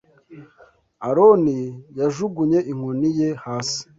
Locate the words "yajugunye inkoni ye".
1.99-3.29